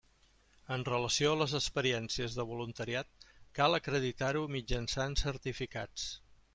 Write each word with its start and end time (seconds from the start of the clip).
En 0.75 0.85
relació 0.87 1.33
a 1.33 1.37
les 1.41 1.53
experiències 1.59 2.39
de 2.39 2.45
voluntariat 2.53 3.29
cal 3.61 3.81
acreditar-ho 3.83 4.45
mitjançant 4.59 5.19
certificats. 5.27 6.13